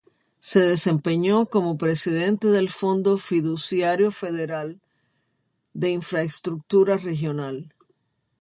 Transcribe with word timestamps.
Se 0.39 0.59
desempeñó 0.61 1.45
como 1.45 1.77
Presidente 1.77 2.47
del 2.47 2.71
Fondo 2.71 3.19
Fiduciario 3.19 4.09
Federal 4.09 4.81
de 5.75 5.91
Infraestructura 5.91 6.97
Regional. 6.97 7.71